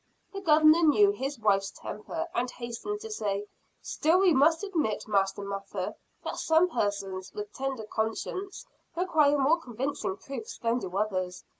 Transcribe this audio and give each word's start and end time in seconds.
The 0.33 0.41
Governor 0.41 0.81
knew 0.81 1.11
his 1.11 1.37
wife's 1.37 1.69
temper, 1.69 2.25
and 2.33 2.49
hastened 2.49 3.01
to 3.01 3.11
say: 3.11 3.45
"Still 3.83 4.17
we 4.19 4.33
must 4.33 4.63
admit, 4.63 5.07
Master 5.07 5.43
Mather, 5.43 5.93
that 6.23 6.37
some 6.37 6.67
persons, 6.69 7.31
with 7.35 7.53
tender 7.53 7.83
conscience, 7.83 8.65
require 8.95 9.37
more 9.37 9.59
convincing 9.59 10.17
proofs 10.17 10.57
than 10.57 10.79
do 10.79 10.97
others. 10.97 11.43